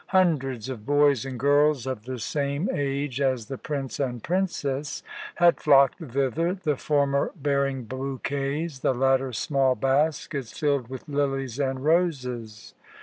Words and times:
Hundreds 0.07 0.67
of 0.67 0.83
boys 0.83 1.25
and 1.25 1.39
girls 1.39 1.85
of 1.85 2.05
the 2.05 2.17
same 2.17 2.67
age 2.73 3.21
as 3.21 3.45
the 3.45 3.57
prince 3.59 3.99
and 3.99 4.23
princess 4.23 5.03
had 5.35 5.59
flocked 5.61 5.99
thither, 5.99 6.55
the 6.55 6.75
former 6.75 7.31
bearing 7.35 7.83
bouquets, 7.83 8.79
the 8.79 8.95
latter 8.95 9.31
small 9.31 9.75
baskets 9.75 10.57
filled 10.57 10.87
with 10.87 11.07
lilies 11.07 11.59
and 11.59 11.83
roses. 11.85 12.73